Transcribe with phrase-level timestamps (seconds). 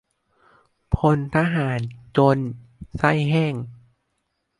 [0.95, 1.79] พลทหาร
[2.17, 2.37] จน
[2.97, 3.53] ใส้แห้ง